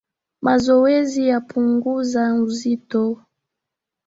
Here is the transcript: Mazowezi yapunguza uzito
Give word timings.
Mazowezi 0.45 1.21
yapunguza 1.31 2.21
uzito 2.45 3.01